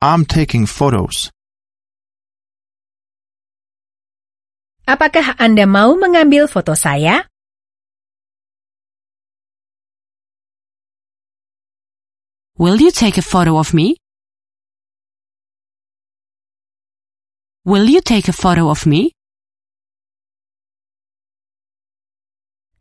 I'm 0.05 0.29
taking 0.29 0.69
photos. 0.69 1.33
Apakah 4.85 5.41
Anda 5.41 5.65
mau 5.65 5.97
mengambil 5.97 6.45
foto 6.45 6.77
saya? 6.77 7.25
Will 12.61 12.77
you 12.77 12.93
take 12.93 13.17
a 13.17 13.25
photo 13.25 13.57
of 13.57 13.73
me? 13.73 13.97
Will 17.65 17.89
you 17.89 18.05
take 18.05 18.29
a 18.29 18.37
photo 18.37 18.69
of 18.69 18.85
me? 18.85 19.17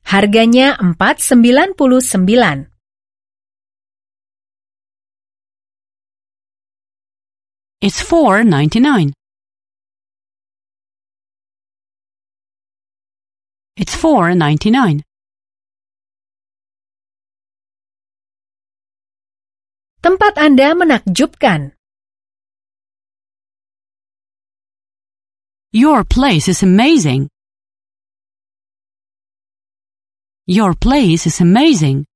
Harganya 0.09 0.73
4,99. 0.73 2.65
It's 7.79 8.01
four 8.01 8.43
ninety 8.43 8.79
nine. 8.81 9.13
It's 13.77 13.93
four 13.93 14.33
ninety 14.33 14.73
nine. 14.73 15.05
Tempat 20.01 20.33
Anda 20.41 20.73
menakjubkan. 20.73 21.77
Your 25.69 26.01
place 26.01 26.49
is 26.49 26.65
amazing. 26.65 27.29
Your 30.49 30.73
place 30.73 31.29
is 31.29 31.37
amazing. 31.45 32.09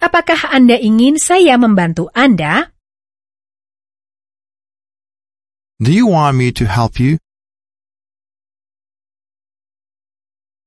Apakah 0.00 0.40
Anda 0.56 0.80
ingin 0.80 1.20
saya 1.20 1.60
membantu 1.60 2.08
Anda? 2.16 2.72
Do 5.76 5.92
you 5.92 6.08
want 6.08 6.40
me 6.40 6.48
to 6.56 6.64
help 6.64 6.96
you? 6.96 7.20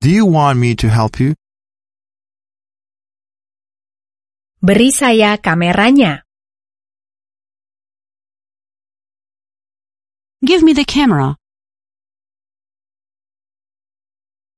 Do 0.05 0.13
you 0.13 0.29
want 0.29 0.61
me 0.61 0.77
to 0.77 0.93
help 0.93 1.17
you? 1.17 1.33
Beri 4.61 4.93
saya 4.93 5.41
kameranya. 5.41 6.21
Give 10.45 10.61
me 10.61 10.77
the 10.77 10.85
camera. 10.85 11.33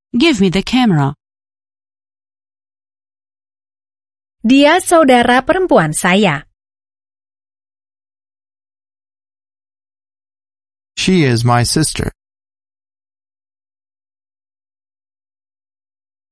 Give 0.10 0.42
me 0.42 0.50
the 0.50 0.64
camera. 0.66 1.14
Dia 4.42 4.82
saudara 4.82 5.46
perempuan 5.46 5.94
saya. 5.94 6.50
She 10.98 11.22
is 11.30 11.46
my 11.46 11.62
sister. 11.62 12.10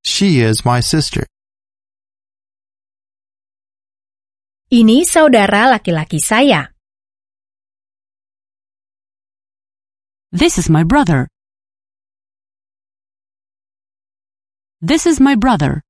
She 0.02 0.42
is 0.42 0.66
my 0.66 0.82
sister. 0.82 1.30
Ini 4.74 5.06
saudara 5.06 5.70
laki-laki 5.70 6.18
saya. 6.18 6.74
This 10.34 10.58
is 10.58 10.66
my 10.66 10.82
brother. 10.82 11.30
This 14.78 15.10
is 15.10 15.18
my 15.18 15.34
brother. 15.34 15.82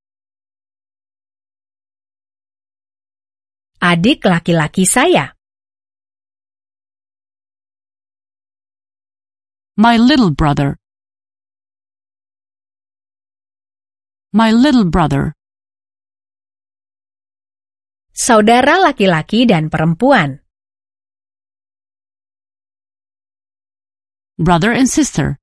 Adik 3.83 4.23
laki-laki 4.23 4.87
saya. 4.87 5.35
My 9.75 9.99
little 9.99 10.31
brother. 10.31 10.79
My 14.31 14.55
little 14.55 14.87
brother. 14.87 15.35
Saudara 18.15 18.79
laki-laki 18.79 19.51
dan 19.51 19.67
perempuan. 19.67 20.39
Brother 24.39 24.71
and 24.71 24.87
sister. 24.87 25.35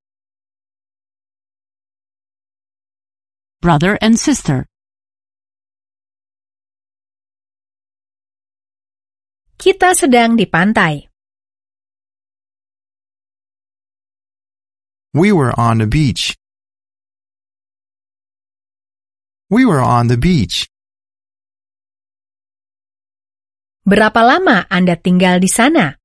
Brother 3.65 3.97
and 3.97 4.13
sister. 4.13 4.69
Kita 9.57 9.97
sedang 9.97 10.37
di 10.37 10.45
pantai. 10.45 11.01
We 15.17 15.33
were 15.33 15.49
on 15.57 15.81
the 15.81 15.89
beach. 15.89 16.37
We 19.49 19.65
were 19.65 19.81
on 19.81 20.13
the 20.13 20.21
beach. 20.21 20.69
Berapa 23.81 24.21
lama 24.21 24.69
Anda 24.69 24.93
tinggal 24.93 25.41
di 25.41 25.49
sana? 25.49 25.97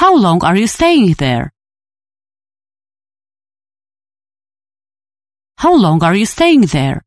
How 0.00 0.16
long 0.16 0.40
are 0.40 0.56
you 0.56 0.64
staying 0.64 1.20
there? 1.20 1.52
How 5.60 5.76
long 5.76 6.00
are 6.02 6.16
you 6.16 6.24
staying 6.24 6.72
there? 6.72 7.04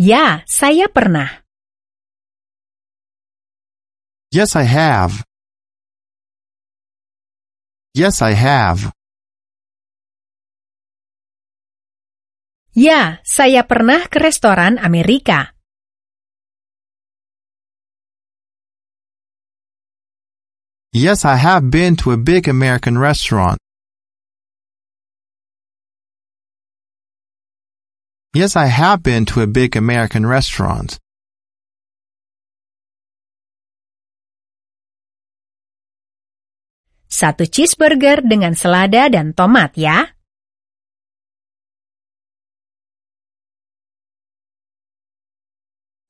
Ya, 0.00 0.40
saya 0.48 0.88
pernah. 0.88 1.44
Yes, 4.32 4.56
I 4.56 4.64
have. 4.64 5.28
Yes, 7.92 8.24
I 8.24 8.32
have. 8.32 8.88
Ya, 12.72 13.20
saya 13.20 13.68
pernah 13.68 14.08
ke 14.08 14.16
restoran 14.16 14.80
Amerika. 14.80 15.52
Yes, 20.96 21.28
I 21.28 21.36
have 21.36 21.68
been 21.68 22.00
to 22.00 22.16
a 22.16 22.18
big 22.18 22.48
American 22.48 22.96
restaurant. 22.96 23.63
Yes, 28.34 28.56
I 28.56 28.66
have 28.66 29.00
been 29.04 29.26
to 29.26 29.42
a 29.42 29.46
big 29.46 29.76
American 29.76 30.26
restaurant. 30.26 30.98
Satu 37.06 37.46
cheeseburger 37.46 38.26
dengan 38.26 38.58
selada 38.58 39.06
dan 39.06 39.38
tomat 39.38 39.78
ya. 39.78 40.10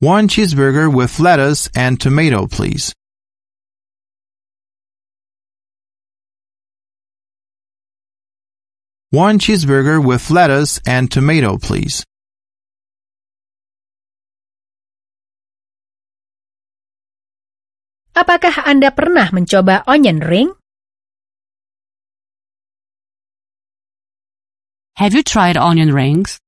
One 0.01 0.25
cheeseburger 0.25 0.89
with 0.89 1.21
lettuce 1.21 1.69
and 1.77 2.01
tomato, 2.01 2.49
please. 2.49 2.89
One 9.13 9.37
cheeseburger 9.37 10.01
with 10.01 10.33
lettuce 10.33 10.81
and 10.89 11.05
tomato, 11.05 11.61
please. 11.61 12.01
Apakah 18.15 18.63
Anda 18.63 18.95
pernah 18.95 19.27
mencoba 19.35 19.83
onion 19.83 20.23
ring? 20.23 20.55
Have 24.95 25.11
you 25.11 25.19
tried 25.19 25.59
onion 25.59 25.91
rings? 25.91 26.39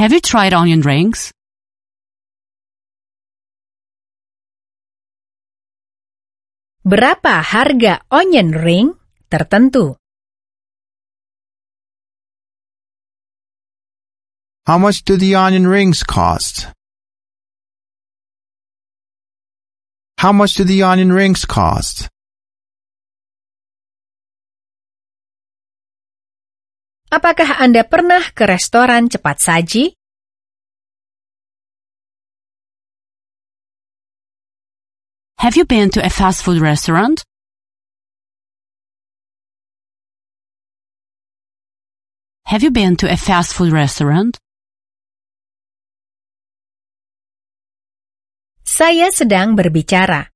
Have 0.00 0.16
you 0.16 0.24
tried 0.24 0.56
onion 0.56 0.80
rings? 0.80 1.28
Berapa 6.88 7.44
harga 7.44 8.00
onion 8.08 8.56
ring 8.56 8.96
tertentu? 9.28 10.00
How 14.64 14.80
much 14.80 15.04
do 15.04 15.20
the 15.20 15.36
onion 15.36 15.68
rings 15.68 16.00
cost? 16.00 16.72
How 20.24 20.32
much 20.32 20.54
do 20.54 20.64
the 20.64 20.82
onion 20.82 21.12
rings 21.12 21.44
cost? 21.44 22.08
Apakah 27.12 27.60
Anda 27.60 27.84
pernah 27.84 28.32
ke 28.32 28.48
restoran 28.48 29.12
cepat 29.12 29.36
saji? 29.44 29.92
Have 35.44 35.60
you 35.60 35.68
been 35.68 35.92
to 35.92 36.00
a 36.00 36.08
fast 36.08 36.40
food 36.40 36.56
restaurant? 36.56 37.20
Have 42.48 42.64
you 42.64 42.72
been 42.72 42.96
to 43.04 43.12
a 43.12 43.20
fast 43.20 43.52
food 43.52 43.76
restaurant? 43.76 44.40
Saya 48.74 49.14
sedang 49.14 49.54
berbicara. 49.54 50.34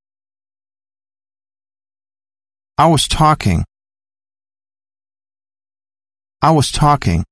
I 2.79 2.87
was 2.87 3.11
talking. 3.11 3.67
I 6.39 6.55
was 6.55 6.71
talking. 6.71 7.27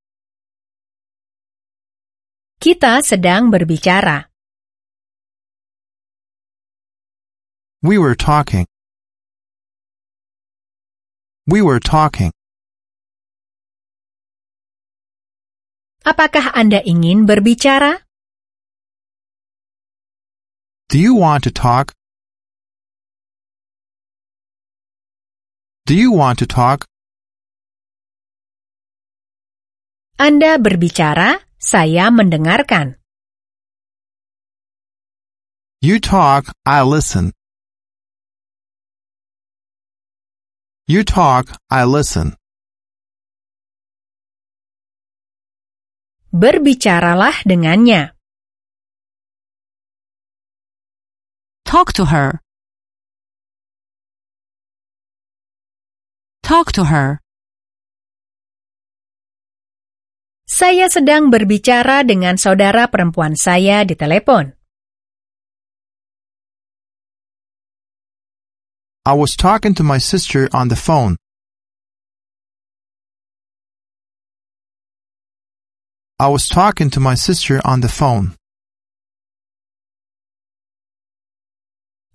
Kita 2.58 3.06
sedang 3.06 3.54
berbicara. 3.54 4.26
We 7.86 8.02
were 8.02 8.18
talking. 8.18 8.66
We 11.46 11.62
were 11.62 11.78
talking. 11.78 12.34
Apakah 16.02 16.50
Anda 16.50 16.82
ingin 16.82 17.30
berbicara? 17.30 18.05
Do 20.96 21.02
you 21.02 21.12
want 21.14 21.44
to 21.44 21.52
talk? 21.52 21.92
Do 25.84 25.92
you 25.92 26.08
want 26.08 26.40
to 26.40 26.48
talk? 26.48 26.88
Anda 30.16 30.56
berbicara, 30.56 31.44
saya 31.60 32.08
mendengarkan. 32.08 32.96
You 35.84 36.00
talk, 36.00 36.48
I 36.64 36.80
listen. 36.80 37.36
You 40.88 41.04
talk, 41.04 41.60
I 41.68 41.84
listen. 41.84 42.40
Berbicaralah 46.32 47.44
dengannya. 47.44 48.15
Talk 51.66 51.92
to 51.94 52.06
her. 52.06 52.38
Talk 56.46 56.70
to 56.78 56.86
her. 56.86 57.18
Saya 60.46 60.86
sedang 60.86 61.34
berbicara 61.34 62.06
dengan 62.06 62.38
saudara 62.38 62.86
perempuan 62.86 63.34
saya 63.34 63.82
di 63.82 63.98
telepon. 63.98 64.54
I 69.02 69.18
was 69.18 69.34
talking 69.34 69.74
to 69.74 69.82
my 69.82 69.98
sister 69.98 70.46
on 70.54 70.70
the 70.70 70.78
phone. 70.78 71.18
I 76.22 76.30
was 76.30 76.46
talking 76.46 76.94
to 76.94 77.02
my 77.02 77.18
sister 77.18 77.58
on 77.66 77.82
the 77.82 77.90
phone. 77.90 78.38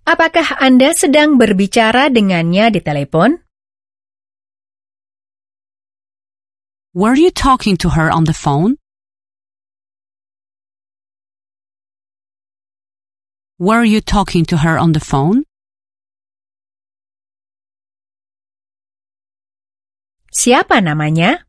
Apakah 0.02 0.58
Anda 0.58 0.92
sedang 0.98 1.38
berbicara 1.38 2.10
dengannya 2.10 2.74
di 2.74 2.80
telepon? 2.82 3.38
Were 6.92 7.16
you 7.16 7.32
talking 7.32 7.80
to 7.80 7.96
her 7.96 8.12
on 8.12 8.28
the 8.28 8.36
phone? 8.36 8.76
Were 13.62 13.86
you 13.86 14.02
talking 14.02 14.44
to 14.50 14.60
her 14.60 14.76
on 14.76 14.92
the 14.92 15.00
phone? 15.00 15.46
Siapa 20.34 20.84
namanya? 20.84 21.46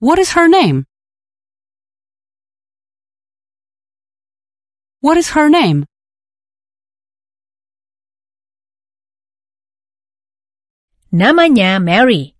What 0.00 0.22
is 0.22 0.32
her 0.32 0.48
name? 0.48 0.87
What 5.00 5.16
is 5.16 5.30
her 5.30 5.48
name? 5.48 5.86
Namanya 11.14 11.80
Mary. 11.80 12.34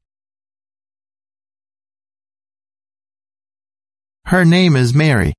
Her 4.27 4.45
name 4.45 4.77
is 4.77 4.93
Mary. 4.93 5.33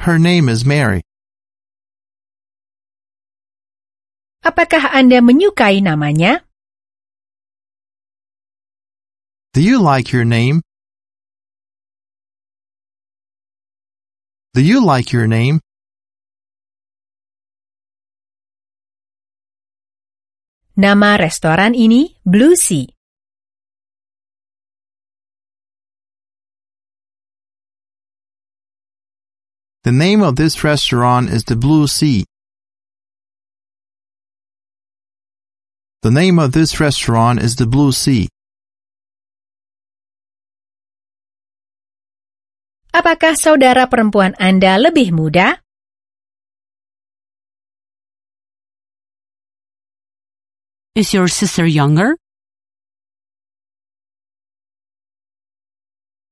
Her 0.00 0.18
name 0.18 0.48
is 0.48 0.64
Mary. 0.64 1.02
Apakah 4.42 4.96
Anda 4.96 5.20
menyukai 5.20 5.84
namanya? 5.84 6.42
Do 9.52 9.60
you 9.62 9.78
like 9.78 10.10
your 10.10 10.24
name? 10.24 10.65
Do 14.56 14.62
you 14.62 14.82
like 14.82 15.12
your 15.12 15.26
name? 15.26 15.60
Nama 20.80 21.20
restoran 21.20 21.76
ini 21.76 22.16
Blue 22.24 22.56
Sea. 22.56 22.88
The 29.84 29.92
name 29.92 30.24
of 30.24 30.40
this 30.40 30.64
restaurant 30.64 31.28
is 31.28 31.44
the 31.44 31.56
Blue 31.60 31.84
Sea. 31.84 32.24
The 36.00 36.10
name 36.10 36.40
of 36.40 36.56
this 36.56 36.80
restaurant 36.80 37.44
is 37.44 37.60
the 37.60 37.68
Blue 37.68 37.92
Sea. 37.92 38.32
Apakah 42.96 43.36
saudara 43.36 43.92
perempuan 43.92 44.32
Anda 44.40 44.80
lebih 44.80 45.12
muda? 45.12 45.60
Is 50.96 51.12
your 51.12 51.28
sister 51.28 51.68
younger? 51.68 52.16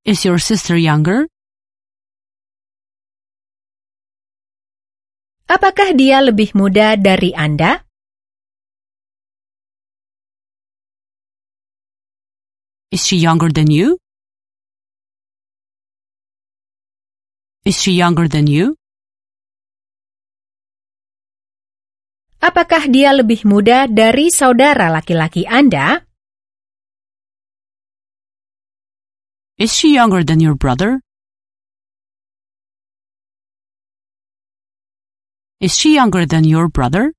Is 0.08 0.24
your 0.24 0.40
sister 0.40 0.72
younger? 0.80 1.28
Apakah 5.44 5.92
dia 5.92 6.24
lebih 6.24 6.56
muda 6.56 6.96
dari 6.96 7.36
Anda? 7.36 7.84
Is 12.88 13.04
she 13.04 13.20
younger 13.20 13.52
than 13.52 13.68
you? 13.68 14.00
Is 17.64 17.80
she 17.80 17.96
younger 17.96 18.28
than 18.28 18.44
you? 18.44 18.76
Apakah 22.44 22.92
dia 22.92 23.08
lebih 23.16 23.48
muda 23.48 23.88
dari 23.88 24.28
saudara 24.28 24.92
laki-laki 24.92 25.48
Anda? 25.48 25.96
Is 29.56 29.72
she 29.72 29.96
younger 29.96 30.20
than 30.20 30.44
your 30.44 30.52
brother? 30.60 31.00
Is 35.64 35.72
she 35.72 35.96
younger 35.96 36.28
than 36.28 36.44
your 36.44 36.68
brother? 36.68 37.16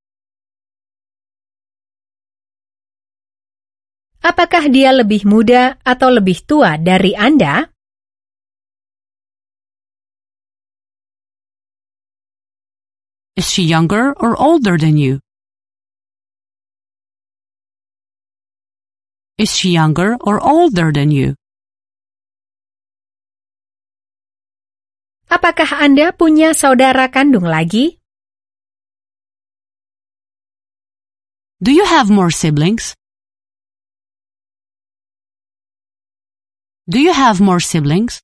Apakah 4.22 4.70
dia 4.70 4.94
lebih 4.94 5.26
muda 5.26 5.82
atau 5.82 6.14
lebih 6.14 6.46
tua 6.46 6.78
dari 6.78 7.18
Anda? 7.18 7.75
Is 13.36 13.52
she 13.52 13.64
younger 13.64 14.16
or 14.16 14.40
older 14.40 14.78
than 14.78 14.96
you? 14.96 15.20
Is 19.38 19.52
she 19.52 19.76
younger 19.76 20.16
or 20.24 20.40
older 20.40 20.96
than 20.96 21.12
you? 21.12 21.36
Apakah 25.28 25.84
Anda 25.84 26.16
punya 26.16 26.56
saudara 26.56 27.12
kandung 27.12 27.44
lagi? 27.44 28.00
Do 31.60 31.76
you 31.76 31.84
have 31.84 32.08
more 32.08 32.32
siblings? 32.32 32.96
Do 36.88 37.04
you 37.04 37.12
have 37.12 37.44
more 37.44 37.60
siblings? 37.60 38.24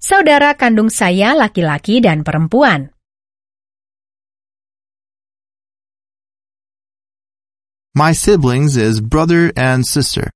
Saudara 0.00 0.56
kandung 0.56 0.88
saya 0.88 1.36
laki-laki 1.36 2.00
dan 2.00 2.24
perempuan. 2.24 2.88
My 7.92 8.16
siblings 8.16 8.80
is 8.80 9.04
brother 9.04 9.52
and 9.52 9.84
sister. 9.84 10.32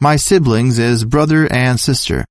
My 0.00 0.16
siblings 0.16 0.80
is 0.80 1.04
brother 1.04 1.44
and 1.52 1.76
sister. 1.76 2.24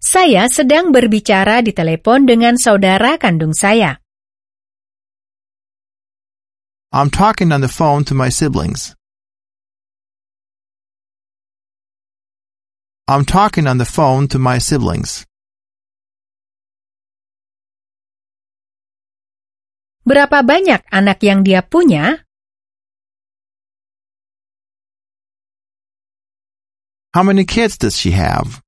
Saya 0.00 0.48
sedang 0.48 0.96
berbicara 0.96 1.60
di 1.60 1.76
telepon 1.76 2.24
dengan 2.24 2.56
saudara 2.56 3.20
kandung 3.20 3.52
saya. 3.52 3.99
I'm 6.92 7.08
talking 7.08 7.52
on 7.52 7.60
the 7.60 7.68
phone 7.68 8.02
to 8.10 8.14
my 8.14 8.30
siblings. 8.30 8.96
I'm 13.06 13.24
talking 13.24 13.68
on 13.68 13.78
the 13.78 13.84
phone 13.84 14.26
to 14.34 14.38
my 14.38 14.58
siblings. 14.58 15.22
Berapa 20.02 20.42
banyak 20.42 20.82
anak 20.90 21.22
yang 21.22 21.46
dia 21.46 21.62
punya? 21.62 22.26
How 27.14 27.22
many 27.22 27.46
kids 27.46 27.78
does 27.78 27.94
she 27.94 28.18
have? 28.18 28.58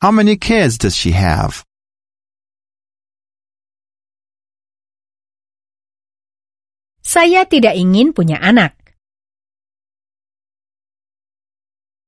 How 0.00 0.10
many 0.10 0.40
kids 0.40 0.78
does 0.80 0.96
she 0.96 1.12
have? 1.12 1.60
Saya 7.04 7.44
tidak 7.44 7.76
ingin 7.76 8.16
punya 8.16 8.40
anak. 8.40 8.96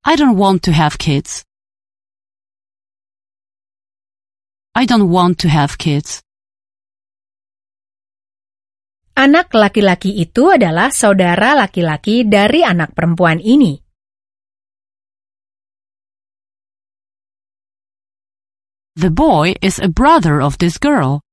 I 0.09 0.17
don't 0.17 0.41
want 0.41 0.65
to 0.65 0.73
have 0.73 0.97
kids. 0.97 1.45
I 4.73 4.89
don't 4.89 5.13
want 5.13 5.37
to 5.45 5.53
have 5.53 5.77
kids. 5.77 6.25
Anak 9.13 9.53
laki-laki 9.53 10.17
itu 10.17 10.49
adalah 10.49 10.89
saudara 10.89 11.53
laki-laki 11.53 12.25
dari 12.25 12.65
anak 12.65 12.97
perempuan 12.97 13.37
ini. 13.37 13.92
The 18.93 19.09
boy 19.09 19.57
is 19.65 19.81
a 19.81 19.89
brother 19.89 20.43
of 20.43 20.59
this 20.59 20.77
girl. 20.77 21.25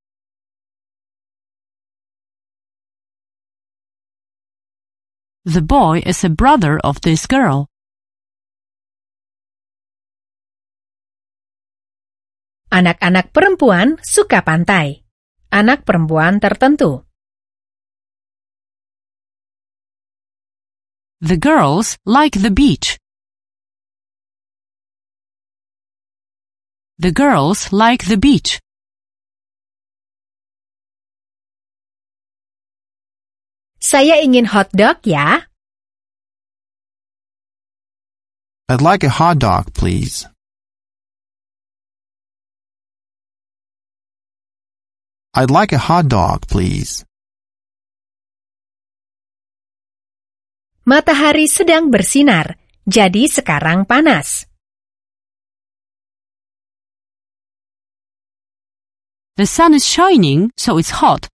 The 5.44 5.60
boy 5.60 6.00
is 6.06 6.24
a 6.24 6.32
brother 6.32 6.80
of 6.80 7.02
this 7.04 7.28
girl. 7.28 7.68
Anak-anak 12.72 13.36
perempuan 13.36 14.00
suka 14.00 14.40
pantai. 14.40 15.04
Anak 15.52 15.84
perempuan 15.84 16.40
tertentu. 16.40 17.04
The 21.20 21.36
girls 21.36 22.00
like 22.08 22.40
the 22.40 22.56
beach. 22.56 22.96
The 27.00 27.16
girls 27.16 27.72
like 27.72 28.12
the 28.12 28.20
beach. 28.20 28.60
Saya 33.80 34.20
ingin 34.20 34.44
hotdog 34.44 35.08
ya. 35.08 35.48
I'd 38.68 38.84
like 38.84 39.08
a 39.08 39.16
hot 39.16 39.40
dog, 39.40 39.72
please. 39.72 40.28
I'd 45.32 45.48
like 45.48 45.72
a 45.72 45.80
hot 45.80 46.12
dog, 46.12 46.52
please. 46.52 47.08
Matahari 50.84 51.48
sedang 51.48 51.88
bersinar, 51.88 52.60
jadi 52.84 53.32
sekarang 53.32 53.88
panas. 53.88 54.49
The 59.40 59.48
sun 59.48 59.74
is 59.74 59.88
shining, 59.88 60.52
so 60.58 60.78
it's 60.78 60.90
hot. 60.90 61.30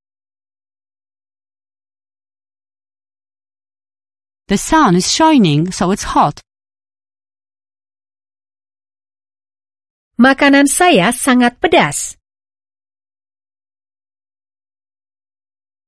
The 4.48 4.60
sun 4.60 4.96
is 4.96 5.12
shining, 5.12 5.72
so 5.72 5.90
it's 5.90 6.04
hot. 6.14 6.40
Makanan 10.22 10.70
saya 10.70 11.10
sangat 11.18 11.58
pedas. 11.58 12.14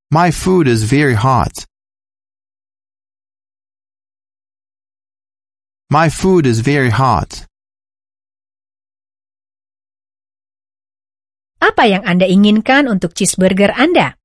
My 0.10 0.34
food 0.34 0.68
is 0.68 0.90
very 0.90 1.14
hot. 1.14 1.54
My 5.94 6.10
food 6.10 6.50
is 6.50 6.66
very 6.66 6.90
hot. 6.90 7.47
Apa 11.68 11.84
yang 11.84 12.08
Anda 12.08 12.24
inginkan 12.24 12.88
untuk 12.88 13.12
cheeseburger 13.12 13.76
Anda? 13.76 14.16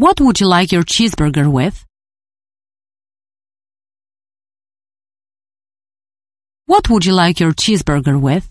What 0.00 0.16
would 0.24 0.40
you 0.40 0.48
like 0.48 0.72
your 0.72 0.80
cheeseburger 0.80 1.44
with? 1.52 1.84
What 6.64 6.88
would 6.88 7.04
you 7.04 7.12
like 7.12 7.36
your 7.36 7.52
cheeseburger 7.52 8.16
with? 8.16 8.48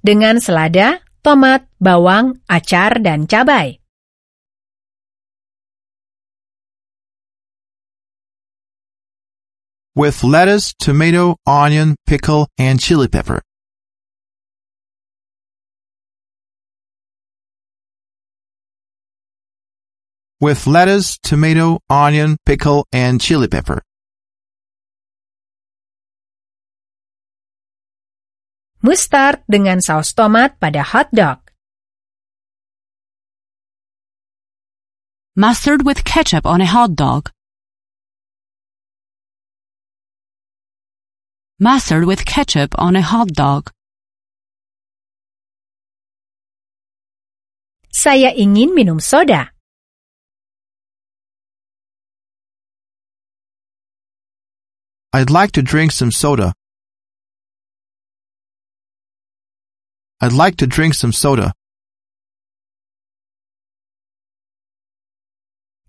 Dengan 0.00 0.40
selada, 0.40 1.04
tomat, 1.20 1.68
bawang, 1.76 2.40
acar, 2.48 3.04
dan 3.04 3.28
cabai. 3.28 3.84
With 9.96 10.22
lettuce, 10.22 10.72
tomato, 10.78 11.36
onion, 11.46 11.96
pickle, 12.06 12.46
and 12.56 12.78
chili 12.78 13.08
pepper. 13.08 13.42
With 20.40 20.68
lettuce, 20.68 21.18
tomato, 21.18 21.80
onion, 21.90 22.36
pickle, 22.46 22.86
and 22.92 23.20
chili 23.20 23.48
pepper. 23.48 23.82
Mustard 28.80 29.42
dengan 29.50 29.82
saus 29.82 30.14
tomat 30.14 30.56
pada 30.62 30.86
hot 30.86 31.10
dog. 31.10 31.50
Mustard 35.34 35.82
with 35.82 36.06
ketchup 36.06 36.46
on 36.46 36.62
a 36.62 36.66
hot 36.70 36.94
dog. 36.94 37.34
Mustard 41.62 42.06
with 42.06 42.24
ketchup 42.24 42.72
on 42.78 42.96
a 42.96 43.02
hot 43.02 43.28
dog. 43.36 43.68
Saya 47.92 48.32
ingin 48.32 48.72
minum 48.72 48.96
soda. 48.96 49.52
I'd 55.12 55.28
like 55.28 55.52
to 55.52 55.60
drink 55.60 55.92
some 55.92 56.08
soda. 56.08 56.56
I'd 60.22 60.32
like 60.32 60.56
to 60.64 60.66
drink 60.66 60.96
some 60.96 61.12
soda. 61.12 61.52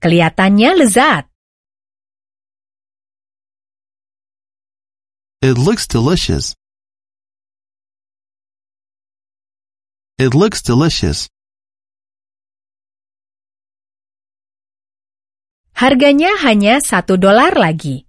Kelihatannya 0.04 0.84
lezat. 0.84 1.31
It 5.42 5.58
looks 5.58 5.88
delicious. 5.88 6.54
It 10.22 10.38
looks 10.38 10.62
delicious. 10.62 11.34
Harganya 15.74 16.38
hanya 16.46 16.78
satu 16.78 17.18
dolar 17.18 17.58
lagi. 17.58 18.06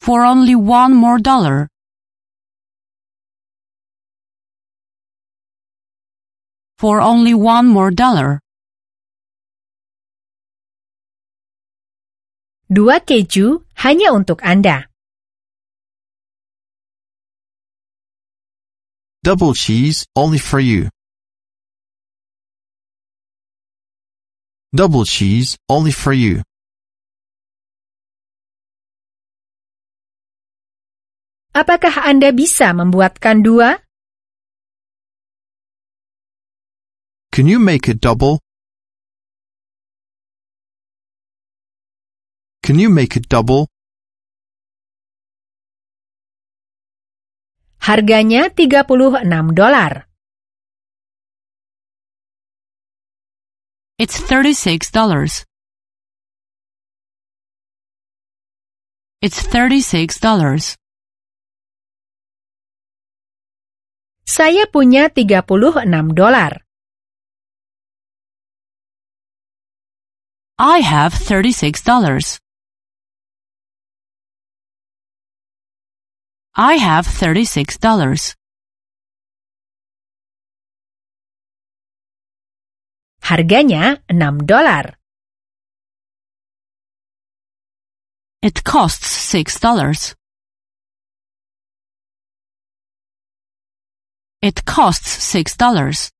For 0.00 0.24
only 0.24 0.56
one 0.56 0.96
more 0.96 1.20
dollar. 1.20 1.68
For 6.80 7.04
only 7.04 7.36
one 7.36 7.68
more 7.68 7.92
dollar. 7.92 8.40
Dua 12.68 13.00
keju 13.00 13.64
hanya 13.80 14.12
untuk 14.12 14.44
Anda. 14.44 14.92
Double 19.24 19.56
cheese 19.56 20.04
only 20.12 20.36
for 20.36 20.60
you. 20.60 20.92
Double 24.68 25.08
cheese 25.08 25.56
only 25.64 25.96
for 25.96 26.12
you. 26.12 26.44
Apakah 31.56 32.04
Anda 32.04 32.36
bisa 32.36 32.76
membuatkan 32.76 33.40
dua? 33.40 33.80
Can 37.32 37.48
you 37.48 37.56
make 37.56 37.88
it 37.88 38.04
double? 38.04 38.44
Can 42.68 42.78
you 42.78 42.90
make 42.90 43.16
it 43.16 43.30
double? 43.30 43.66
Harganya 47.80 48.52
36 48.52 49.56
dolar. 49.56 50.04
It's 53.96 54.20
thirty-six 54.20 54.90
dollars. 54.92 55.46
It's 59.24 59.40
thirty-six 59.40 60.20
dollars. 60.20 60.76
Saya 64.28 64.68
punya 64.68 65.08
36 65.08 66.12
dolar. 66.12 66.60
I 70.60 70.84
have 70.84 71.16
thirty-six 71.16 71.80
dollars. 71.80 72.36
I 76.60 76.74
have 76.74 77.06
thirty-six 77.06 77.78
dollars. 77.78 78.34
Harganya 83.22 83.98
6 84.10 84.44
dolar. 84.44 84.96
It 88.42 88.64
costs 88.64 89.06
six 89.06 89.60
dollars. 89.60 90.16
It 94.42 94.64
costs 94.64 95.22
six 95.22 95.56
dollars. 95.56 96.10